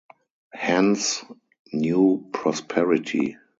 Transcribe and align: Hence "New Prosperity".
Hence 0.55 1.23
"New 1.73 2.27
Prosperity". 2.33 3.37